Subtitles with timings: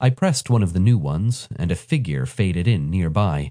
[0.00, 3.50] I pressed one of the new ones, and a figure faded in nearby.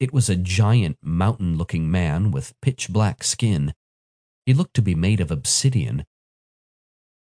[0.00, 3.72] It was a giant mountain looking man with pitch black skin.
[4.44, 6.04] He looked to be made of obsidian.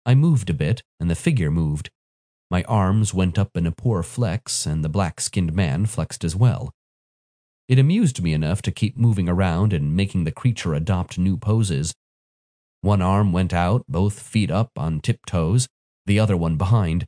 [0.05, 1.91] I moved a bit, and the figure moved.
[2.49, 6.35] My arms went up in a poor flex, and the black skinned man flexed as
[6.35, 6.73] well.
[7.67, 11.93] It amused me enough to keep moving around and making the creature adopt new poses.
[12.81, 15.67] One arm went out, both feet up on tiptoes,
[16.05, 17.05] the other one behind.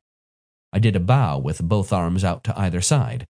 [0.74, 3.28] I did a bow with both arms out to either side.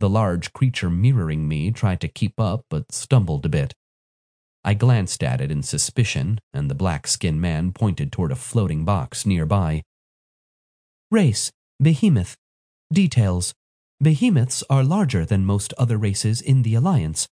[0.00, 3.74] The large creature mirroring me tried to keep up but stumbled a bit.
[4.64, 8.86] I glanced at it in suspicion, and the black skinned man pointed toward a floating
[8.86, 9.82] box nearby.
[11.10, 12.36] Race, Behemoth.
[12.90, 13.52] Details
[14.00, 17.28] Behemoths are larger than most other races in the Alliance.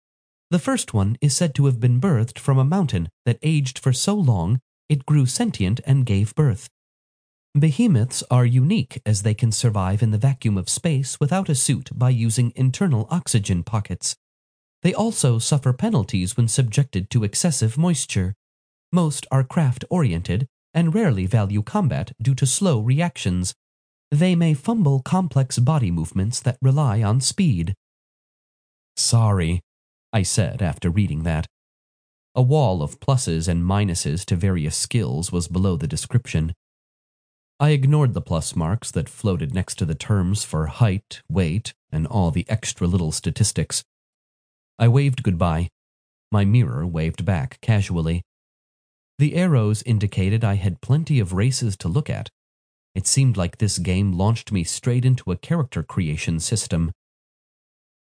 [0.51, 3.93] The first one is said to have been birthed from a mountain that aged for
[3.93, 6.71] so long it grew sentient and gave birth.
[7.59, 11.89] Behemoths are unique as they can survive in the vacuum of space without a suit
[11.95, 14.15] by using internal oxygen pockets.
[14.83, 18.35] They also suffer penalties when subjected to excessive moisture.
[18.93, 23.55] Most are craft oriented and rarely value combat due to slow reactions.
[24.11, 27.75] They may fumble complex body movements that rely on speed.
[28.99, 29.63] Sorry,
[30.13, 31.47] I said after reading that.
[32.35, 36.53] A wall of pluses and minuses to various skills was below the description.
[37.59, 42.07] I ignored the plus marks that floated next to the terms for height, weight, and
[42.07, 43.83] all the extra little statistics.
[44.79, 45.71] I waved goodbye.
[46.31, 48.23] My mirror waved back casually.
[49.19, 52.29] The arrows indicated I had plenty of races to look at.
[52.95, 56.93] It seemed like this game launched me straight into a character creation system.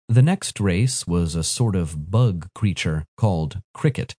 [0.07, 4.15] The next race was a sort of bug creature called Cricket.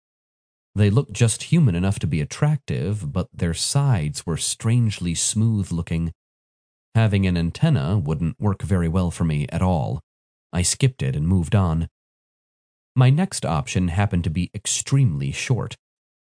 [0.74, 6.12] They looked just human enough to be attractive, but their sides were strangely smooth looking.
[6.94, 10.00] Having an antenna wouldn't work very well for me at all.
[10.52, 11.88] I skipped it and moved on.
[12.94, 15.76] My next option happened to be extremely short.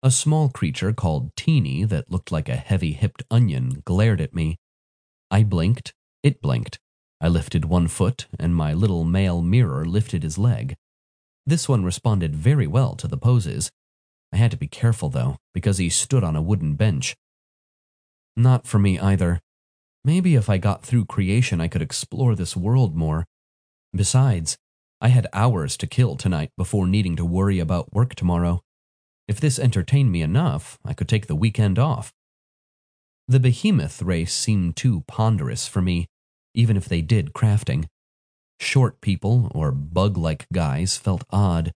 [0.03, 4.57] A small creature called Teeny that looked like a heavy hipped onion glared at me.
[5.31, 6.79] I blinked, it blinked.
[7.21, 10.77] I lifted one foot, and my little male mirror lifted his leg.
[11.47, 13.71] This one responded very well to the poses.
[14.35, 17.15] I had to be careful, though, because he stood on a wooden bench.
[18.37, 19.41] Not for me either.
[20.05, 23.27] Maybe if I got through creation, I could explore this world more.
[23.95, 24.59] Besides,
[25.01, 28.61] I had hours to kill tonight before needing to worry about work tomorrow.
[29.29, 32.13] If this entertained me enough, I could take the weekend off.
[33.29, 36.09] The behemoth race seemed too ponderous for me,
[36.55, 37.87] even if they did crafting.
[38.59, 41.71] Short people, or bug like guys, felt odd.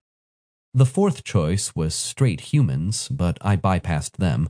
[0.73, 4.49] The fourth choice was straight humans, but I bypassed them.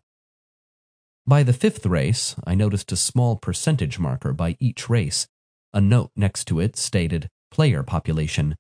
[1.26, 5.28] By the fifth race, I noticed a small percentage marker by each race.
[5.74, 8.56] A note next to it stated player population.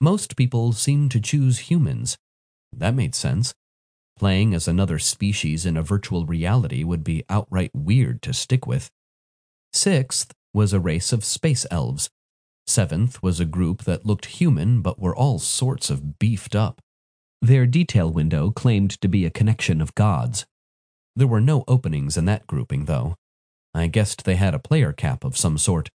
[0.00, 2.16] Most people seem to choose humans.
[2.72, 3.54] That made sense.
[4.18, 8.90] Playing as another species in a virtual reality would be outright weird to stick with.
[9.72, 12.10] Sixth was a race of space elves.
[12.66, 16.80] Seventh was a group that looked human but were all sorts of beefed up.
[17.42, 20.46] Their detail window claimed to be a connection of gods.
[21.14, 23.14] There were no openings in that grouping, though.
[23.74, 25.90] I guessed they had a player cap of some sort.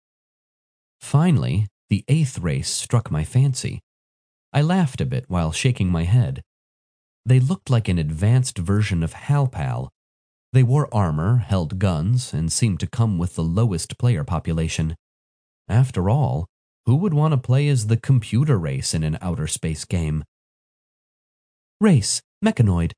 [1.00, 3.80] Finally, the eighth race struck my fancy.
[4.52, 6.42] I laughed a bit while shaking my head.
[7.24, 9.90] They looked like an advanced version of Hal Pal.
[10.52, 14.96] They wore armor, held guns, and seemed to come with the lowest player population.
[15.68, 16.46] After all,
[16.86, 20.24] who would want to play as the computer race in an outer space game?
[21.80, 22.92] Race, Mechanoid.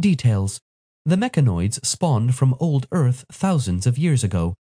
[0.00, 0.58] Details.
[1.04, 4.54] The Mechanoids spawned from old Earth thousands of years ago.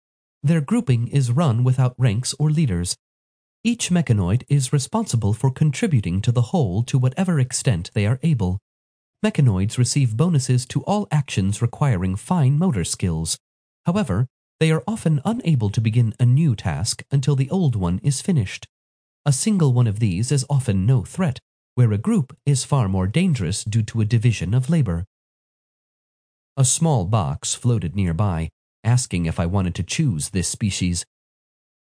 [0.43, 2.97] Their grouping is run without ranks or leaders.
[3.65, 8.59] Each mechanoid is responsible for contributing to the whole to whatever extent they are able.
[9.25, 13.39] Mechanoids receive bonuses to all actions requiring fine motor skills.
[13.87, 14.27] However,
[14.59, 18.67] they are often unable to begin a new task until the old one is finished.
[19.25, 21.39] A single one of these is often no threat,
[21.75, 25.05] where a group is far more dangerous due to a division of labor.
[26.57, 28.51] A small box floated nearby,
[28.83, 31.05] asking if I wanted to choose this species.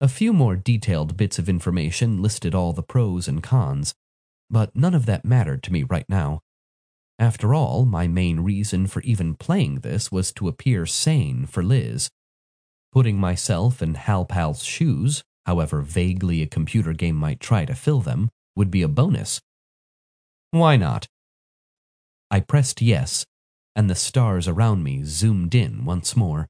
[0.00, 3.94] A few more detailed bits of information listed all the pros and cons,
[4.50, 6.40] but none of that mattered to me right now.
[7.18, 12.10] After all, my main reason for even playing this was to appear sane for Liz.
[12.92, 18.00] Putting myself in Hal Pal's shoes, however vaguely a computer game might try to fill
[18.00, 19.41] them, would be a bonus.
[20.50, 21.06] Why not?
[22.31, 23.26] I pressed yes,
[23.76, 26.46] and the stars around me zoomed in once more.